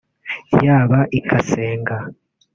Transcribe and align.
yaba 0.65 0.99
i 1.17 1.19
Kasenga 1.29 1.97